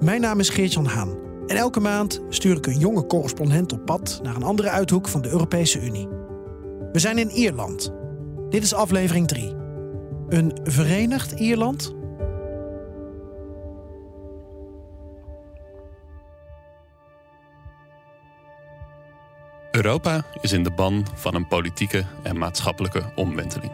[0.00, 1.16] Mijn naam is Geert-Jan Haan.
[1.46, 5.22] En elke maand stuur ik een jonge correspondent op pad naar een andere uithoek van
[5.22, 6.08] de Europese Unie.
[6.92, 7.92] We zijn in Ierland.
[8.48, 9.54] Dit is aflevering 3.
[10.28, 11.94] Een verenigd Ierland?
[19.70, 23.72] Europa is in de ban van een politieke en maatschappelijke omwenteling.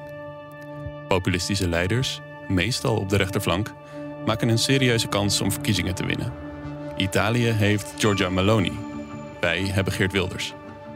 [1.08, 3.72] Populistische leiders, meestal op de rechterflank,
[4.24, 6.32] maken een serieuze kans om verkiezingen te winnen.
[6.96, 8.72] Italië heeft Giorgia Meloni.
[9.40, 10.54] Wij hebben Geert Wilders.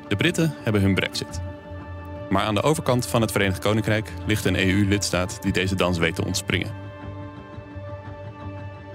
[0.08, 1.40] De Britten hebben hun brexit.
[2.30, 6.14] Maar aan de overkant van het Verenigd Koninkrijk ligt een EU-lidstaat die deze dans weet
[6.14, 6.70] te ontspringen.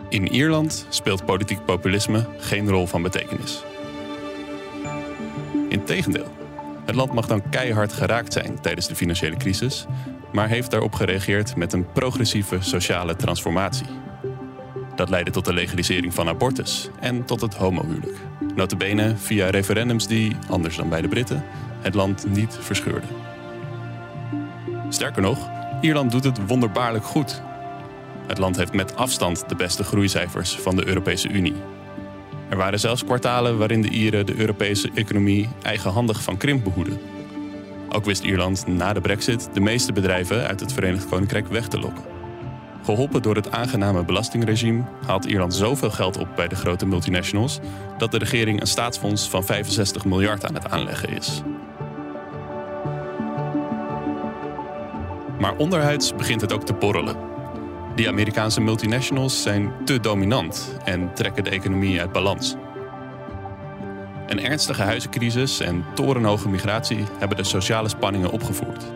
[0.09, 3.63] In Ierland speelt politiek populisme geen rol van betekenis.
[5.69, 6.31] Integendeel,
[6.85, 9.85] het land mag dan keihard geraakt zijn tijdens de financiële crisis,
[10.31, 13.87] maar heeft daarop gereageerd met een progressieve sociale transformatie.
[14.95, 18.17] Dat leidde tot de legalisering van abortus en tot het homohuwelijk.
[18.55, 21.43] Notabene via referendums die, anders dan bij de Britten,
[21.81, 23.09] het land niet verscheurden.
[24.89, 25.49] Sterker nog,
[25.81, 27.41] Ierland doet het wonderbaarlijk goed.
[28.27, 31.55] Het land heeft met afstand de beste groeicijfers van de Europese Unie.
[32.49, 36.99] Er waren zelfs kwartalen waarin de Ieren de Europese economie eigenhandig van krimp behoeden.
[37.89, 41.79] Ook wist Ierland na de brexit de meeste bedrijven uit het Verenigd Koninkrijk weg te
[41.79, 42.12] lokken.
[42.83, 47.59] Geholpen door het aangename belastingregime haalt Ierland zoveel geld op bij de grote multinationals
[47.97, 51.41] dat de regering een staatsfonds van 65 miljard aan het aanleggen is.
[55.39, 57.15] Maar onderhuids begint het ook te borrelen.
[57.95, 62.55] Die Amerikaanse multinationals zijn te dominant en trekken de economie uit balans.
[64.27, 68.92] Een ernstige huizencrisis en torenhoge migratie hebben de sociale spanningen opgevoerd.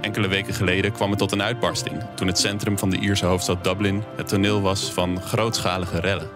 [0.00, 3.64] Enkele weken geleden kwam het tot een uitbarsting toen het centrum van de Ierse hoofdstad
[3.64, 6.30] Dublin het toneel was van grootschalige rellen.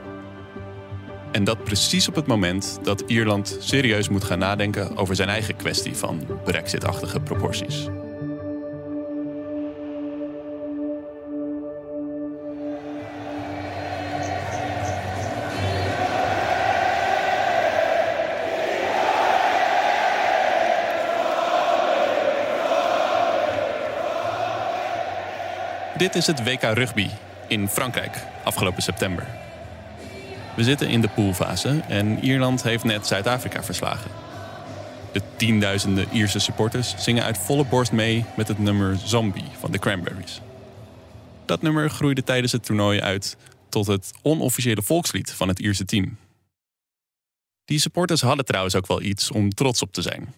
[1.33, 5.57] En dat precies op het moment dat Ierland serieus moet gaan nadenken over zijn eigen
[5.57, 7.87] kwestie van brexit-achtige proporties.
[25.97, 27.09] Dit is het WK Rugby
[27.49, 29.27] in Frankrijk afgelopen september.
[30.57, 34.11] We zitten in de poolfase en Ierland heeft net Zuid-Afrika verslagen.
[35.13, 39.79] De tienduizenden Ierse supporters zingen uit volle borst mee met het nummer Zombie van de
[39.79, 40.41] Cranberries.
[41.45, 43.37] Dat nummer groeide tijdens het toernooi uit
[43.69, 46.17] tot het onofficiële volkslied van het Ierse team.
[47.65, 50.35] Die supporters hadden trouwens ook wel iets om trots op te zijn.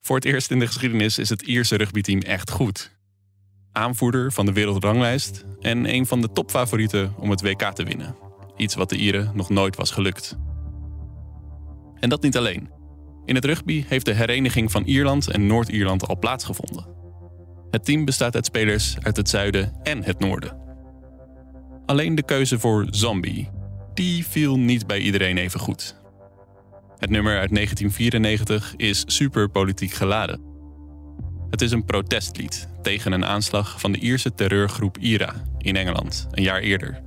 [0.00, 2.96] Voor het eerst in de geschiedenis is het Ierse rugbyteam echt goed
[3.78, 8.16] aanvoerder van de wereldranglijst en een van de topfavorieten om het WK te winnen.
[8.56, 10.38] Iets wat de Ieren nog nooit was gelukt.
[11.94, 12.70] En dat niet alleen.
[13.24, 16.86] In het rugby heeft de hereniging van Ierland en Noord-Ierland al plaatsgevonden.
[17.70, 20.56] Het team bestaat uit spelers uit het zuiden en het noorden.
[21.86, 23.50] Alleen de keuze voor Zombie,
[23.94, 25.96] die viel niet bij iedereen even goed.
[26.98, 30.47] Het nummer uit 1994 is super politiek geladen.
[31.50, 36.42] Het is een protestlied tegen een aanslag van de Ierse terreurgroep IRA in Engeland een
[36.42, 37.00] jaar eerder.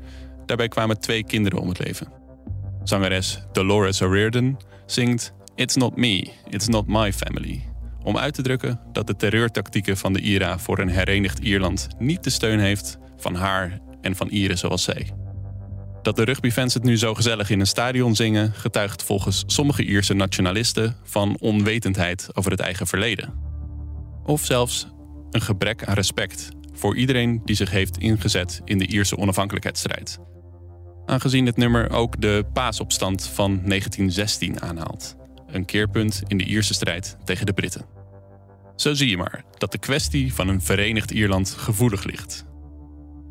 [0.45, 2.07] Daarbij kwamen twee kinderen om het leven.
[2.83, 7.63] Zangeres Dolores O'Riordan zingt It's not me, it's not my family.
[8.03, 12.23] Om uit te drukken dat de terreurtactieken van de IRA voor een herenigd Ierland niet
[12.23, 15.11] de steun heeft van haar en van Ieren zoals zij.
[16.01, 20.13] Dat de rugbyfans het nu zo gezellig in een stadion zingen, getuigt volgens sommige Ierse
[20.13, 23.50] nationalisten van onwetendheid over het eigen verleden.
[24.25, 24.87] Of zelfs
[25.31, 30.19] een gebrek aan respect voor iedereen die zich heeft ingezet in de Ierse onafhankelijkheidsstrijd.
[31.05, 35.15] Aangezien het nummer ook de paasopstand van 1916 aanhaalt.
[35.47, 37.85] Een keerpunt in de Ierse strijd tegen de Britten.
[38.75, 42.45] Zo zie je maar dat de kwestie van een verenigd Ierland gevoelig ligt.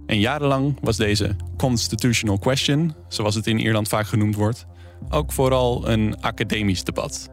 [0.06, 4.66] En jarenlang was deze constitutional question, zoals het in Ierland vaak genoemd wordt,
[5.08, 7.28] ook vooral een academisch debat.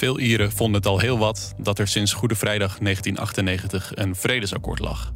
[0.00, 4.78] Veel Ieren vonden het al heel wat dat er sinds Goede Vrijdag 1998 een vredesakkoord
[4.78, 5.12] lag.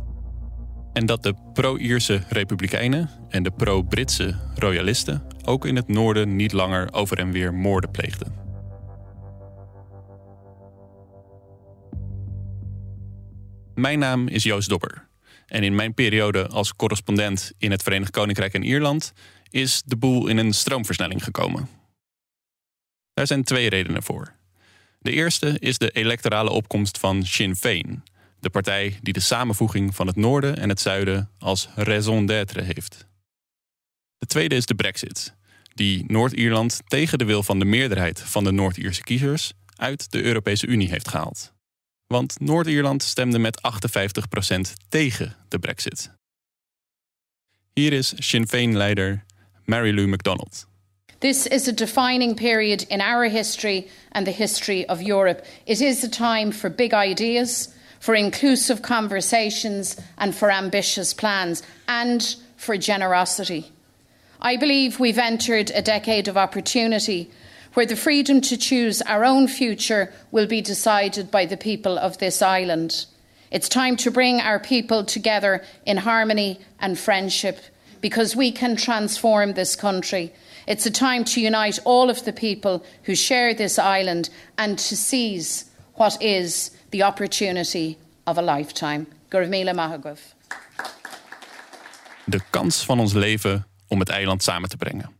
[0.92, 6.92] En dat de pro-Ierse republikeinen en de pro-Britse royalisten ook in het noorden niet langer
[6.92, 8.34] over en weer moorden pleegden.
[13.74, 15.08] Mijn naam is Joost Dobber.
[15.46, 19.12] En in mijn periode als correspondent in het Verenigd Koninkrijk en Ierland
[19.50, 21.68] is de boel in een stroomversnelling gekomen.
[23.14, 24.42] Daar zijn twee redenen voor.
[25.04, 28.04] De eerste is de electorale opkomst van Sinn Féin,
[28.40, 33.06] de partij die de samenvoeging van het noorden en het zuiden als raison d'être heeft.
[34.18, 35.34] De tweede is de Brexit,
[35.74, 40.66] die Noord-Ierland tegen de wil van de meerderheid van de Noord-Ierse kiezers uit de Europese
[40.66, 41.52] Unie heeft gehaald.
[42.06, 46.10] Want Noord-Ierland stemde met 58% tegen de Brexit.
[47.72, 49.24] Hier is Sinn Féin-leider
[49.64, 50.66] Mary Lou MacDonald.
[51.24, 55.42] This is a defining period in our history and the history of Europe.
[55.64, 62.36] It is a time for big ideas, for inclusive conversations, and for ambitious plans, and
[62.58, 63.72] for generosity.
[64.38, 67.30] I believe we've entered a decade of opportunity
[67.72, 72.18] where the freedom to choose our own future will be decided by the people of
[72.18, 73.06] this island.
[73.50, 77.60] It's time to bring our people together in harmony and friendship
[78.04, 80.30] because we can transform this country.
[80.66, 84.94] It's a time to unite all of the people who share this island and to
[84.94, 85.64] seize
[85.94, 87.96] what is the opportunity
[88.26, 89.06] of a lifetime.
[89.28, 90.18] Gurmila Mahagov.
[92.24, 95.10] De kans van ons leven om het eiland samen te brengen.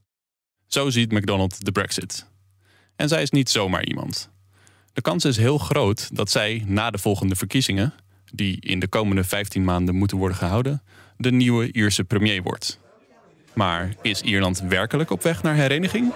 [0.67, 2.27] Zo ziet McDonald de Brexit.
[2.97, 4.29] En zij is niet zomaar iemand.
[4.93, 7.95] De kans is heel groot dat zij na de volgende verkiezingen,
[8.33, 10.83] die in de komende 15 maanden moeten worden gehouden,
[11.17, 12.79] de nieuwe Ierse premier wordt.
[13.53, 16.13] Maar is Ierland werkelijk op weg naar hereniging?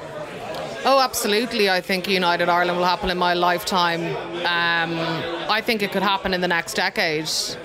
[0.84, 1.68] Oh, absolutely.
[1.68, 4.06] I think United Ireland will happen in my lifetime.
[4.44, 4.98] Um,
[5.56, 7.56] I think it could happen in the next decade.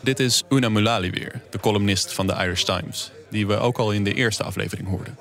[0.00, 3.92] Dit is Una Mulali weer, de columnist van de Irish Times, die we ook al
[3.92, 5.16] in de eerste aflevering hoorden.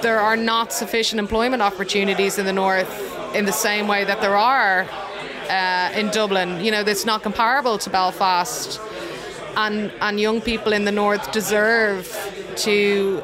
[0.00, 2.88] There are not sufficient employment opportunities in the north
[3.32, 4.86] in the same way that there are
[5.48, 6.64] uh, in Dublin.
[6.64, 8.80] You know, it's not comparable to Belfast.
[9.56, 12.06] And, and young people in the north deserve
[12.56, 13.22] to,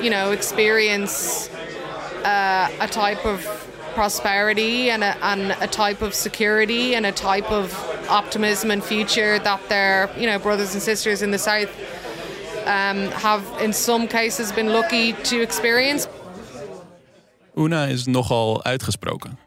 [0.00, 1.50] you know, experience
[2.24, 3.44] uh, a type of
[3.94, 7.72] prosperity and a, and a type of security and a type of
[8.08, 11.70] optimism and future that their, you know, brothers and sisters in the south
[12.66, 16.08] um, have in some cases been lucky to experience.
[17.56, 19.38] Una is nogal uitgesproken.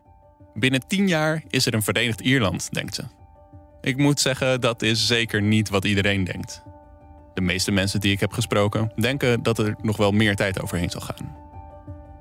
[0.53, 3.03] Binnen tien jaar is er een Verenigd Ierland, denkt ze.
[3.81, 6.63] Ik moet zeggen, dat is zeker niet wat iedereen denkt.
[7.33, 10.89] De meeste mensen die ik heb gesproken denken dat er nog wel meer tijd overheen
[10.89, 11.35] zal gaan.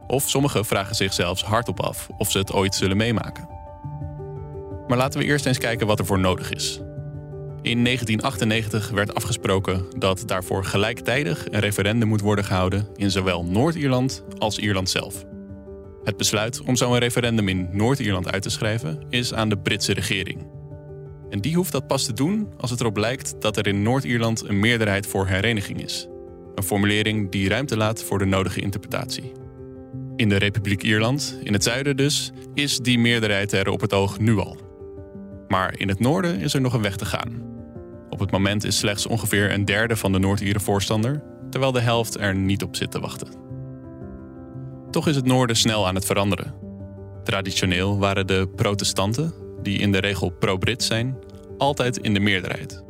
[0.06, 3.49] Of sommigen vragen zich zelfs hardop af of ze het ooit zullen meemaken.
[4.88, 6.81] Maar laten we eerst eens kijken wat er voor nodig is.
[7.62, 14.25] In 1998 werd afgesproken dat daarvoor gelijktijdig een referendum moet worden gehouden in zowel Noord-Ierland
[14.38, 15.25] als Ierland zelf.
[16.05, 20.57] Het besluit om zo'n referendum in Noord-Ierland uit te schrijven is aan de Britse regering.
[21.31, 24.49] En die hoeft dat pas te doen als het erop lijkt dat er in Noord-Ierland
[24.49, 26.09] een meerderheid voor hereniging is.
[26.55, 29.33] Een formulering die ruimte laat voor de nodige interpretatie.
[30.17, 34.19] In de Republiek Ierland, in het zuiden dus, is die meerderheid er op het oog
[34.19, 34.57] nu al.
[35.49, 37.43] Maar in het noorden is er nog een weg te gaan.
[38.11, 42.19] Op het moment is slechts ongeveer een derde van de Noord-Ieren voorstander, terwijl de helft
[42.19, 43.29] er niet op zit te wachten.
[44.91, 46.55] Toch is het noorden snel aan het veranderen.
[47.25, 51.17] Traditioneel waren de protestanten, die in de regel pro-Brit zijn,
[51.58, 52.82] altijd in de meerderheid.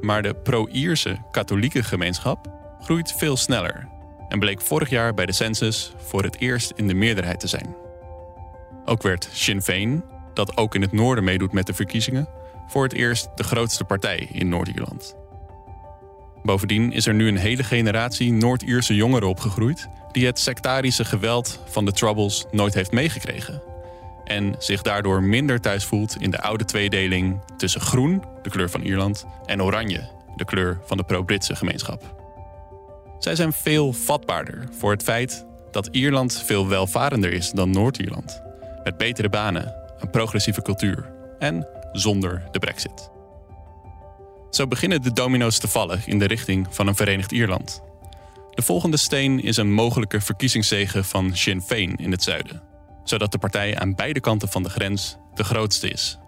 [0.00, 2.46] Maar de pro-Ierse katholieke gemeenschap
[2.80, 3.88] groeit veel sneller
[4.28, 7.76] en bleek vorig jaar bij de census voor het eerst in de meerderheid te zijn.
[8.84, 12.28] Ook werd Sinn Féin, dat ook in het noorden meedoet met de verkiezingen,
[12.66, 15.16] voor het eerst de grootste partij in Noord-Ierland.
[16.42, 21.84] Bovendien is er nu een hele generatie Noord-Ierse jongeren opgegroeid die het sectarische geweld van
[21.84, 23.62] de Troubles nooit heeft meegekregen.
[24.28, 28.82] En zich daardoor minder thuis voelt in de oude tweedeling tussen groen, de kleur van
[28.82, 32.16] Ierland, en oranje, de kleur van de pro-Britse gemeenschap.
[33.18, 38.42] Zij zijn veel vatbaarder voor het feit dat Ierland veel welvarender is dan Noord-Ierland.
[38.84, 43.10] Met betere banen, een progressieve cultuur en zonder de brexit.
[44.50, 47.82] Zo beginnen de domino's te vallen in de richting van een Verenigd Ierland.
[48.50, 52.62] De volgende steen is een mogelijke verkiezingszege van Sinn Féin in het zuiden,
[53.08, 56.18] zodat de partij aan beide kanten van de grens de grootste is.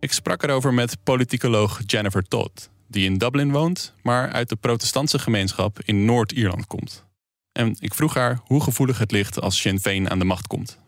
[0.00, 5.18] Ik sprak erover met politicoloog Jennifer Todd, die in Dublin woont, maar uit de protestantse
[5.18, 7.04] gemeenschap in Noord-Ierland komt.
[7.52, 10.78] En ik vroeg haar hoe gevoelig het ligt als Sinn Féin aan de macht komt.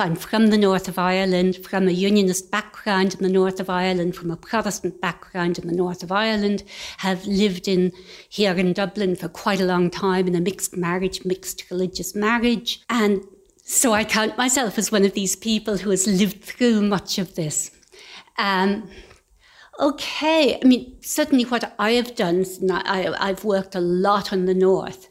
[0.00, 4.16] I'm from the north of Ireland, from a unionist background in the north of Ireland,
[4.16, 6.62] from a Protestant background in the north of Ireland,
[6.98, 7.92] have lived in
[8.28, 12.82] here in Dublin for quite a long time in a mixed marriage, mixed religious marriage.
[12.88, 13.24] And
[13.64, 17.34] so I count myself as one of these people who has lived through much of
[17.34, 17.70] this.
[18.38, 18.90] Um,
[19.80, 24.54] okay, I mean, certainly what I have done, I, I've worked a lot on the
[24.54, 25.08] north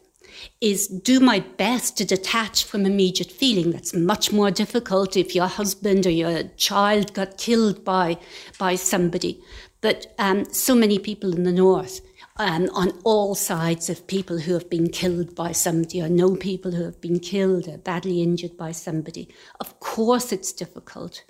[0.60, 3.70] is do my best to detach from immediate feeling.
[3.70, 8.18] That's much more difficult if your husband or your child got killed by,
[8.58, 9.42] by somebody.
[9.80, 12.00] But um, so many people in the north,
[12.38, 16.72] um, on all sides of people who have been killed by somebody or know people
[16.72, 19.28] who have been killed or badly injured by somebody.
[19.60, 21.24] Of course, it's difficult.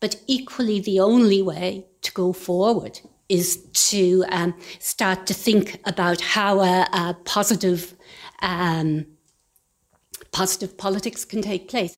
[0.00, 6.20] But equally, the only way to go forward is to um, start to think about
[6.20, 7.93] how a, a positive
[8.44, 9.18] um,
[10.30, 11.94] positive politics can take place.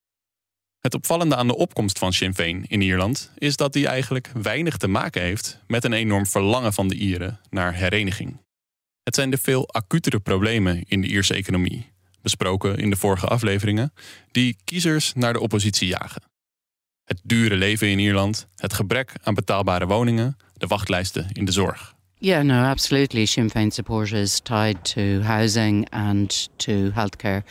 [0.81, 4.77] Het opvallende aan de opkomst van Sinn Féin in Ierland is dat die eigenlijk weinig
[4.77, 8.41] te maken heeft met een enorm verlangen van de Ieren naar hereniging.
[9.03, 13.93] Het zijn de veel acutere problemen in de Ierse economie, besproken in de vorige afleveringen,
[14.31, 16.23] die kiezers naar de oppositie jagen.
[17.05, 21.96] Het dure leven in Ierland, het gebrek aan betaalbare woningen, de wachtlijsten in de zorg.
[22.19, 23.27] Yeah, no, absolutely.
[23.27, 27.43] Sinn Féin support is tied to housing and to healthcare.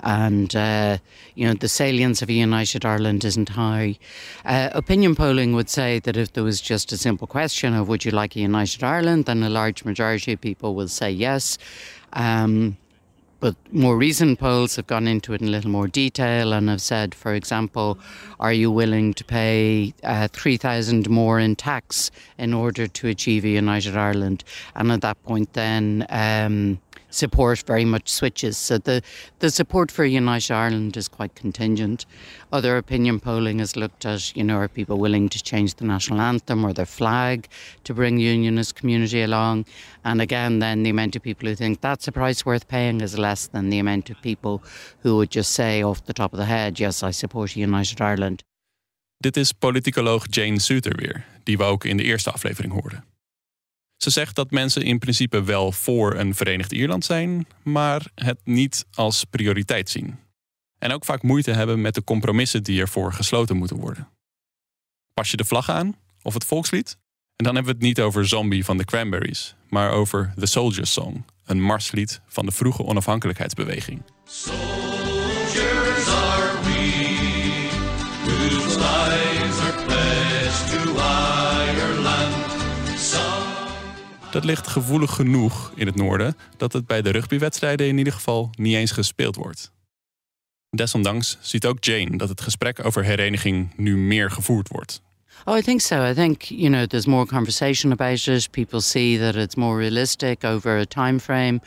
[0.00, 0.98] And, uh,
[1.34, 3.98] you know, the salience of a United Ireland isn't high.
[4.44, 8.04] Uh, opinion polling would say that if there was just a simple question of would
[8.04, 11.56] you like a United Ireland, then a large majority of people will say yes.
[12.12, 12.76] Um,
[13.40, 16.82] but more recent polls have gone into it in a little more detail and have
[16.82, 17.98] said, for example,
[18.38, 23.48] are you willing to pay uh, 3,000 more in tax in order to achieve a
[23.48, 24.44] United Ireland?
[24.74, 26.80] And at that point, then um,
[27.10, 28.56] support very much switches.
[28.56, 29.02] So the,
[29.38, 32.06] the support for United Ireland is quite contingent.
[32.52, 36.20] Other opinion polling has looked at, you know, are people willing to change the national
[36.20, 37.48] anthem or their flag
[37.84, 39.66] to bring unionist community along?
[40.04, 43.18] And again, then the amount of people who think that's a price worth paying is
[43.18, 44.62] less than the amount of people
[45.02, 48.42] who would just say off the top of the head, yes, I support United Ireland.
[49.20, 53.04] Dit is politicoloog Jane Suter weer, die we ook in de eerste aflevering hoorden.
[54.02, 58.86] Ze zegt dat mensen in principe wel voor een Verenigd Ierland zijn, maar het niet
[58.94, 60.18] als prioriteit zien.
[60.78, 64.08] En ook vaak moeite hebben met de compromissen die ervoor gesloten moeten worden.
[65.14, 66.98] Pas je de vlag aan of het volkslied?
[67.36, 70.92] En dan hebben we het niet over Zombie van de Cranberries, maar over The Soldier's
[70.92, 74.02] Song, een marslied van de vroege onafhankelijkheidsbeweging.
[84.30, 88.50] Dat ligt gevoelig genoeg in het noorden dat het bij de rugbywedstrijden in ieder geval
[88.58, 89.72] niet eens gespeeld wordt.
[90.70, 95.02] Desondanks ziet ook Jane dat het gesprek over hereniging nu meer gevoerd wordt.
[95.44, 96.04] Oh, I think so.
[96.10, 98.50] I think you know there's more conversation about it.
[98.50, 101.60] People see that it's more realistic over a time frame.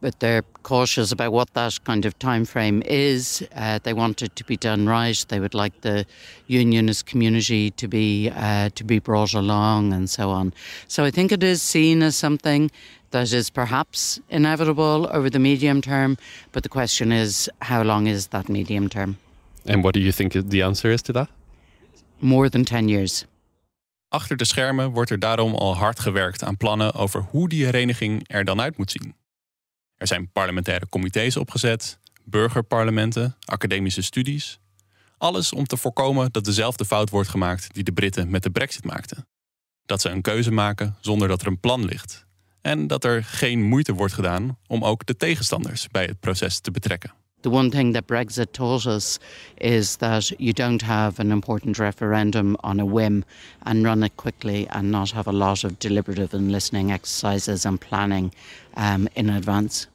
[0.00, 3.46] But they're cautious about what that kind of time frame is.
[3.54, 5.24] Uh, they want it to be done right.
[5.28, 6.06] They would like the
[6.46, 10.52] unionist community to be uh, to be brought along and so on.
[10.88, 12.70] So I think it is seen as something
[13.10, 16.16] that is perhaps inevitable over the medium term.
[16.52, 19.16] But the question is, how long is that medium term?
[19.64, 21.28] And what do you think the answer is to that?
[22.18, 23.26] More than 10 years.
[24.08, 28.24] Achter de schermen wordt er daarom al hard gewerkt aan plannen over hoe die hereniging
[28.26, 29.14] er dan uit moet zien.
[29.96, 34.58] Er zijn parlementaire comité's opgezet, burgerparlementen, academische studies.
[35.18, 38.84] Alles om te voorkomen dat dezelfde fout wordt gemaakt die de Britten met de Brexit
[38.84, 39.28] maakten.
[39.86, 42.26] Dat ze een keuze maken zonder dat er een plan ligt.
[42.60, 46.70] En dat er geen moeite wordt gedaan om ook de tegenstanders bij het proces te
[46.70, 47.12] betrekken.
[47.46, 49.20] The one thing that Brexit taught us
[49.60, 53.24] is that you don't have an important referendum on a whim
[53.62, 57.80] and run it quickly and not have a lot of deliberative and listening exercises and
[57.80, 58.34] planning
[58.76, 59.86] um, in advance.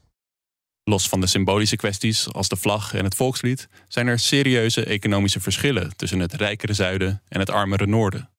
[0.84, 5.40] Los van de symbolische kwesties als de vlag en het volkslied zijn er serieuze economische
[5.40, 8.30] verschillen tussen het rijkere zuiden en het armere noorden.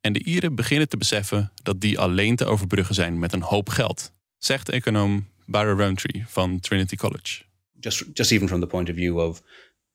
[0.00, 3.68] En de Ieren beginnen te beseffen dat die alleen te overbruggen zijn met een hoop
[3.68, 7.45] geld, zegt econoom Barra Rowntree van Trinity College.
[7.80, 9.42] Just just even from the point of view of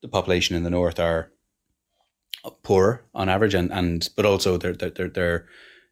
[0.01, 1.31] the population in the north are
[2.63, 5.47] poor on average, and and but also they're they're they're, they're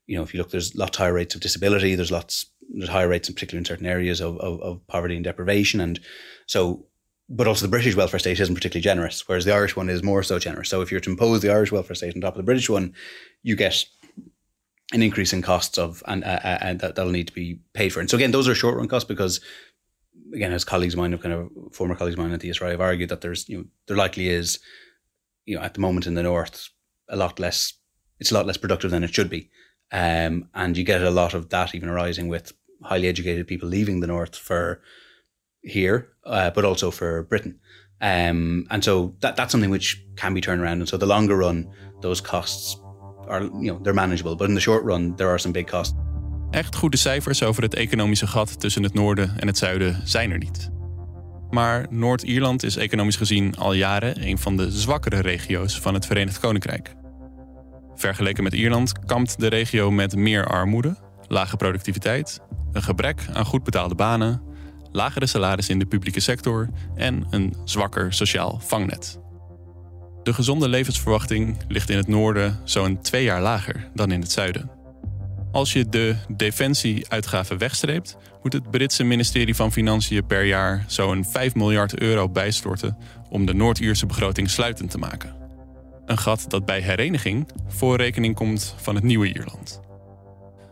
[0.07, 1.95] you know if you look, there's lots higher rates of disability.
[1.95, 5.23] There's lots there's higher rates, in particular in certain areas of, of, of poverty and
[5.23, 5.99] deprivation, and
[6.45, 6.85] so.
[7.31, 10.23] But also, the British welfare state isn't particularly generous, whereas the Irish one is more
[10.23, 10.67] so generous.
[10.67, 12.95] So, if you're to impose the Irish welfare state on top of the British one,
[13.43, 13.85] you get
[14.91, 17.99] an increase in costs of and uh, and that that'll need to be paid for.
[17.99, 19.41] And so again, those are short run costs because
[20.33, 22.71] again, as colleagues of mine have kind of former colleagues of mine at the SRI
[22.71, 24.59] have argued that there's you know there likely is
[25.45, 26.69] you know, at the moment in the north,
[27.09, 27.73] a lot less.
[28.19, 29.49] It's a lot less productive than it should be,
[29.91, 33.99] um, and you get a lot of that even arising with highly educated people leaving
[33.99, 34.81] the north for
[35.61, 37.59] here, uh, but also for Britain.
[38.01, 40.79] Um, and so that that's something which can be turned around.
[40.79, 41.71] And so the longer run,
[42.01, 42.77] those costs
[43.27, 45.95] are you know they're manageable, but in the short run, there are some big costs.
[46.51, 50.37] Echt goede cijfers over het economische gat tussen het noorden en het zuiden zijn er
[50.37, 50.69] niet.
[51.49, 56.39] Maar Noord-Ierland is economisch gezien al jaren een van de zwakkere regio's van het Verenigd
[56.39, 56.95] Koninkrijk.
[57.95, 60.95] Vergeleken met Ierland kampt de regio met meer armoede,
[61.27, 62.39] lage productiviteit,
[62.71, 64.41] een gebrek aan goed betaalde banen,
[64.91, 69.19] lagere salarissen in de publieke sector en een zwakker sociaal vangnet.
[70.23, 74.78] De gezonde levensverwachting ligt in het noorden zo'n twee jaar lager dan in het zuiden.
[75.51, 81.55] Als je de defensieuitgaven wegstreept, moet het Britse ministerie van Financiën per jaar zo'n 5
[81.55, 82.97] miljard euro bijstorten
[83.29, 85.35] om de Noord-Ierse begroting sluitend te maken.
[86.05, 89.81] Een gat dat bij hereniging voor rekening komt van het nieuwe Ierland.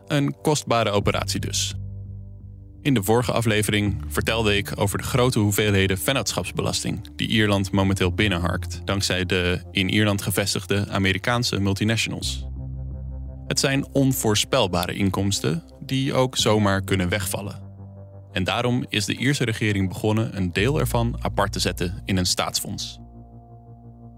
[0.08, 1.74] Een kostbare operatie dus.
[2.82, 8.82] In de vorige aflevering vertelde ik over de grote hoeveelheden vennootschapsbelasting die Ierland momenteel binnenharkt
[8.86, 12.46] dankzij de in Ierland gevestigde Amerikaanse multinationals.
[13.48, 17.66] Het zijn onvoorspelbare inkomsten die ook zomaar kunnen wegvallen.
[18.32, 22.26] En daarom is de Ierse regering begonnen een deel ervan apart te zetten in een
[22.26, 23.00] staatsfonds.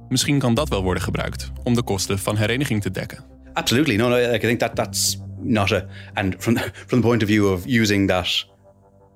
[0.07, 3.23] Misschien kan dat wel worden gebruikt om de kosten van hereniging te dekken.
[3.53, 4.15] Absolutely, no, no.
[4.15, 6.57] Like I think that that's not a, and from
[6.87, 8.47] from the point of view of using that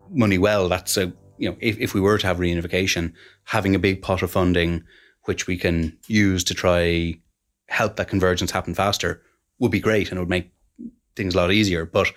[0.10, 3.12] money well, that's a you know if if we were to have reunification,
[3.44, 4.84] having a big pot of funding
[5.26, 7.14] which we can use to try
[7.66, 9.22] help that convergence happen faster
[9.64, 10.52] would be great and it would make
[11.16, 11.86] things a lot easier.
[11.86, 12.12] But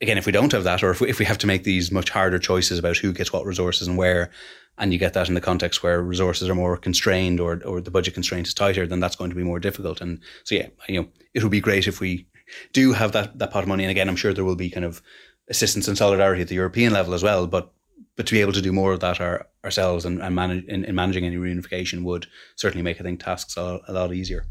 [0.00, 1.90] again, if we don't have that, or if we, if we have to make these
[1.90, 4.30] much harder choices about who gets what resources and where,
[4.78, 7.90] and you get that in the context where resources are more constrained or or the
[7.90, 10.02] budget constraint is tighter, then that's going to be more difficult.
[10.02, 12.26] And so yeah, you know, it would be great if we
[12.74, 13.84] do have that that pot of money.
[13.84, 15.00] And again, I'm sure there will be kind of
[15.48, 17.46] assistance and solidarity at the European level as well.
[17.46, 17.72] But
[18.16, 20.84] but to be able to do more of that our, ourselves and, and manage in,
[20.84, 24.44] in managing any reunification would certainly make I think tasks a, a lot easier.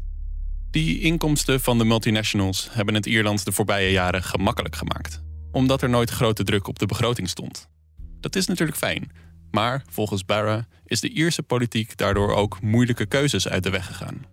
[0.76, 5.88] Die inkomsten van de multinationals hebben het Ierland de voorbije jaren gemakkelijk gemaakt, omdat er
[5.88, 7.68] nooit grote druk op de begroting stond.
[8.20, 9.10] Dat is natuurlijk fijn,
[9.50, 14.26] maar volgens Barra is de Ierse politiek daardoor ook moeilijke keuzes uit de weg gegaan.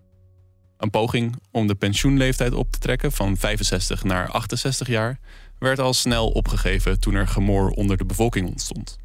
[0.76, 5.18] Een poging om de pensioenleeftijd op te trekken van 65 naar 68 jaar
[5.58, 8.98] werd al snel opgegeven toen er gemor onder de bevolking ontstond.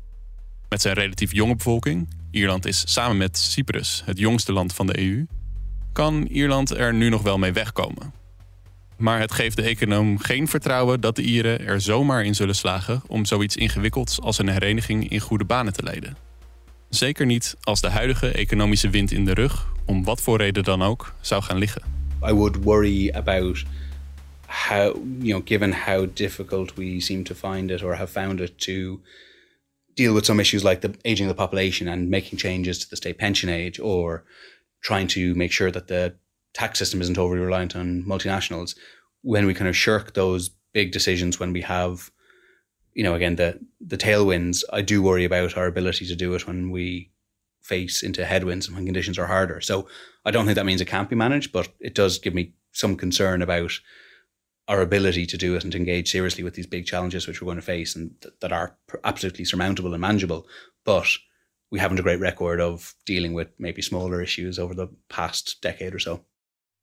[0.70, 5.00] Met zijn relatief jonge bevolking, Ierland is samen met Cyprus het jongste land van de
[5.00, 5.26] EU,
[5.94, 8.14] kan Ierland er nu nog wel mee wegkomen.
[8.98, 13.02] Maar het geeft de econoom geen vertrouwen dat de Ieren er zomaar in zullen slagen
[13.08, 16.18] om zoiets ingewikkelds als een hereniging in goede banen te leiden.
[16.90, 20.82] Zeker niet als de huidige economische wind in de rug, om wat voor reden dan
[20.82, 21.82] ook, zou gaan liggen.
[22.30, 23.64] I would worry about
[24.46, 28.58] how, you know, given how difficult we seem to find it or have found it
[28.58, 29.00] to
[29.94, 32.96] deal with some issues like the aging of the population and making changes to the
[32.96, 34.24] state pension age or
[34.82, 36.16] trying to make sure that the
[36.54, 38.76] tax system isn't overly reliant on multinationals
[39.22, 42.12] when we kind of shirk those big decisions when we have
[42.94, 46.48] you know again the the tailwinds i do worry about our ability to do it
[46.48, 47.12] when we
[47.62, 49.62] face into headwinds and when conditions are harder.
[49.62, 49.88] So
[50.26, 52.96] i don't think that means it can't be managed but it does give me some
[52.96, 53.72] concern about
[54.70, 57.48] our ability to do it and to engage seriously with these big challenges which we're
[57.48, 60.46] going to face and th- that are absolutely surmountable and manageable.
[60.86, 61.08] But
[61.70, 65.94] we haven't a great record of dealing with maybe smaller issues over the past decade
[65.94, 66.24] or so.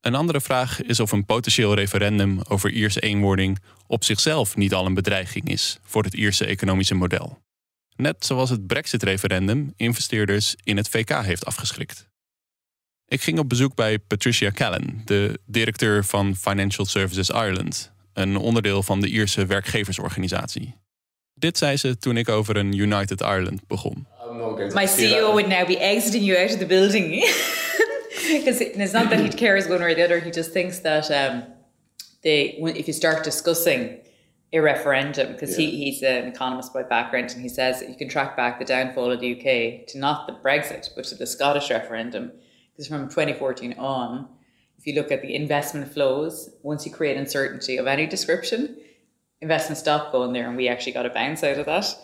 [0.00, 4.86] Een andere vraag is of een potentieel referendum over Ierse eenwording op zichzelf niet al
[4.86, 7.38] een bedreiging is voor het Ierse economische model.
[7.96, 12.08] Net zoals het Brexit-referendum investeerders in het VK heeft afgeschrikt.
[13.06, 18.82] Ik ging op bezoek bij Patricia Callan, de directeur van Financial Services Ireland, een onderdeel
[18.82, 20.74] van de Ierse werkgeversorganisatie.
[21.34, 24.06] Dit zei ze toen ik over een United Ireland begon.
[24.74, 27.22] My CEO would now be exiting you out of the building.
[28.28, 30.18] Because it's not that he cares one way or the other.
[30.18, 31.44] He just thinks that um,
[32.22, 34.00] they, if you start discussing
[34.52, 35.66] a referendum, because yeah.
[35.66, 38.64] he, he's an economist by background, and he says that you can track back the
[38.64, 42.32] downfall of the UK to not the Brexit, but to the Scottish referendum.
[42.72, 44.28] Because from 2014 on,
[44.78, 48.76] if you look at the investment flows, once you create uncertainty of any description,
[49.40, 51.94] investment stopped going there, and we actually got a bounce out of that.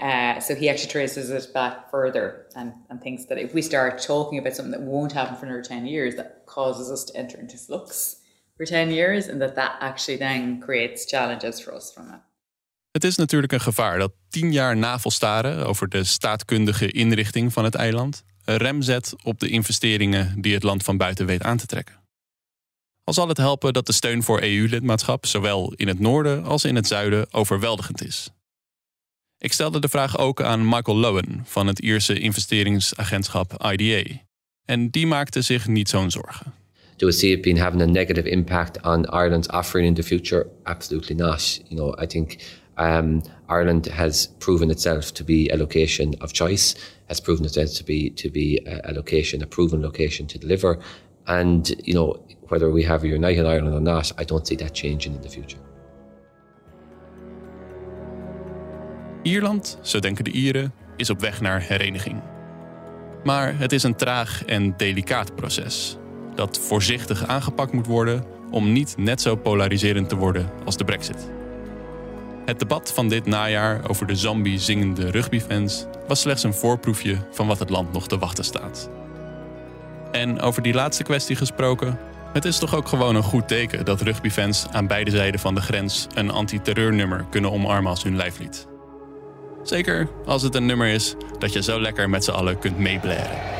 [0.00, 3.98] Uh, so he actually traces it back further and, and thinks that if we start
[3.98, 7.38] talking about something that won't happen for another 10 years, that causes us to enter
[7.38, 8.16] into flux
[8.56, 12.20] for 10 years, and that that actually then creates challenges for us from it.
[12.90, 17.74] Het is natuurlijk een gevaar dat tien jaar navelstaren over de staatkundige inrichting van het
[17.74, 21.66] eiland een rem zet op de investeringen die het land van buiten weet aan te
[21.66, 21.94] trekken.
[23.04, 26.74] Al zal het helpen dat de steun voor EU-lidmaatschap zowel in het noorden als in
[26.74, 28.30] het zuiden overweldigend is.
[29.38, 34.18] Ik stelde de vraag ook aan Michael Lowen van het Ierse investeringsagentschap IDA.
[34.64, 36.54] En die maakte zich niet zo'n zorgen.
[36.96, 40.46] Do we see it being having a negative impact on Ireland's offering in the future?
[40.62, 41.60] Absolutely not.
[41.68, 42.36] You know, I think
[42.78, 46.74] um, Ireland has proven itself to be a location of choice,
[47.08, 50.78] has proven itself to be to be a, a location, a proven location to deliver.
[51.24, 52.16] And you know,
[52.48, 55.28] whether we have a united Ireland or not, I don't see that changing in the
[55.28, 55.58] future.
[59.26, 62.22] Ierland, zo denken de Ieren, is op weg naar hereniging.
[63.24, 65.96] Maar het is een traag en delicaat proces
[66.34, 71.30] dat voorzichtig aangepakt moet worden om niet net zo polariserend te worden als de Brexit.
[72.44, 77.58] Het debat van dit najaar over de zombie-zingende rugbyfans was slechts een voorproefje van wat
[77.58, 78.90] het land nog te wachten staat.
[80.12, 81.98] En over die laatste kwestie gesproken,
[82.32, 85.60] het is toch ook gewoon een goed teken dat rugbyfans aan beide zijden van de
[85.60, 88.66] grens een antiterreurnummer kunnen omarmen als hun lijflied.
[89.68, 93.54] Zeker als het een nummer is dat je zo lekker met z'n allen kunt meeblaren.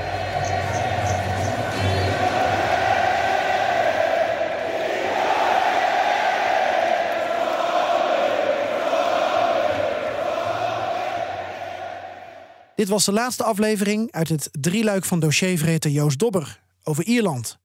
[12.74, 17.58] Dit was de laatste aflevering uit het drieluik van dossiervreter Joost Dobber over Ierland.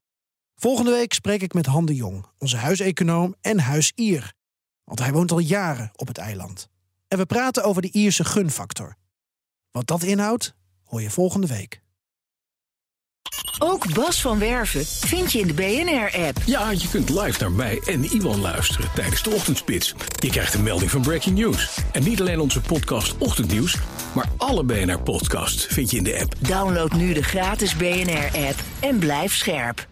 [0.56, 4.34] Volgende week spreek ik met Han de Jong, onze huiseconoom en huisier.
[4.84, 6.71] Want hij woont al jaren op het eiland.
[7.12, 8.96] En we praten over de Ierse gunfactor.
[9.72, 11.82] Wat dat inhoudt, hoor je volgende week.
[13.60, 16.38] Ook Bas van Werven vind je in de BNR-app.
[16.46, 19.96] Ja, je kunt live naar mij en Iwan luisteren tijdens de ochtendspits.
[20.20, 21.80] Je krijgt een melding van Breaking News.
[21.92, 23.78] En niet alleen onze podcast Ochtendnieuws,
[24.16, 26.36] maar alle BNR-podcasts vind je in de app.
[26.40, 29.90] Download nu de gratis BNR-app en blijf scherp.